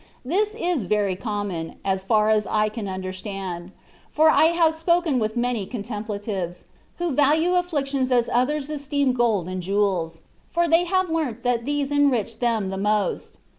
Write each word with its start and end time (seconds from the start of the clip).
This 0.25 0.55
is 0.55 0.85
very 0.85 1.15
common, 1.15 1.75
as 1.85 2.03
far 2.03 2.31
as 2.31 2.47
I 2.47 2.69
can 2.69 2.87
understand, 2.89 3.71
for 4.09 4.31
I 4.31 4.45
have 4.45 4.73
spoken 4.73 5.19
with 5.19 5.37
many 5.37 5.67
contemplatives, 5.67 6.65
who 6.97 7.11
value 7.13 7.53
afflictions 7.53 8.09
as 8.11 8.27
others 8.33 8.71
esteem 8.71 9.13
gold 9.13 9.47
and 9.47 9.61
jewels, 9.61 10.21
for 10.49 10.67
they 10.67 10.85
have 10.85 11.11
learnt 11.11 11.43
that 11.43 11.65
these 11.65 11.91
enrich 11.91 12.39
them 12.39 12.71
the 12.71 12.77
most. 12.79 13.37